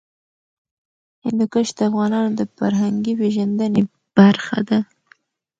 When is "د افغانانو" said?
1.77-2.29